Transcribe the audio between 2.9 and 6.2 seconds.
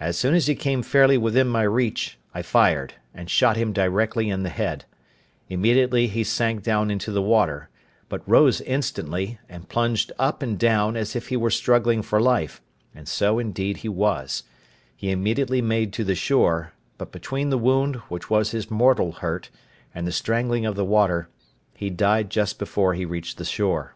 and shot him directly in the head; immediately